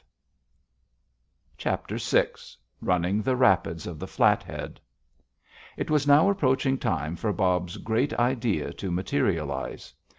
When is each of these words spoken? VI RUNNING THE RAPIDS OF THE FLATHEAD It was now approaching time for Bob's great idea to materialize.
VI 1.63 1.99
RUNNING 2.81 3.21
THE 3.21 3.35
RAPIDS 3.35 3.85
OF 3.85 3.99
THE 3.99 4.07
FLATHEAD 4.07 4.79
It 5.77 5.91
was 5.91 6.07
now 6.07 6.27
approaching 6.31 6.79
time 6.79 7.15
for 7.15 7.31
Bob's 7.31 7.77
great 7.77 8.11
idea 8.15 8.73
to 8.73 8.89
materialize. 8.89 9.93